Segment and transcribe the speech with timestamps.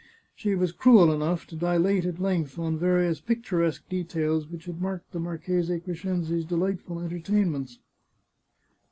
[0.33, 5.11] She was cruel enough to dilate at length on various picturesque details which had marked
[5.11, 7.77] the Marchese Crescenzi's delight ful entertainments.